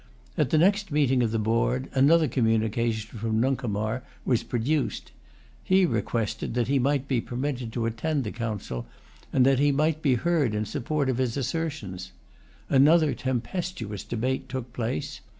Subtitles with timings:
[0.35, 5.11] At the next meeting of the board, another communication from Nuncomar was produced.
[5.63, 8.87] He requested that he might be permitted to attend the Council,
[9.31, 12.13] and that he[Pg 151] might be heard in support of his assertions.
[12.67, 15.21] Another tempestuous debate took place.